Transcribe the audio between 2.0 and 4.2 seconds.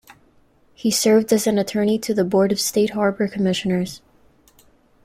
the Board of State Harbor Commissioners.